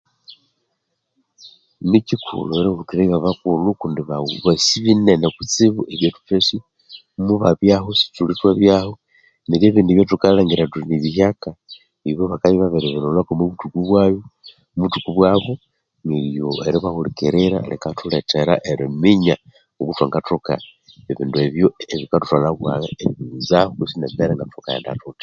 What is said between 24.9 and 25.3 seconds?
thuthi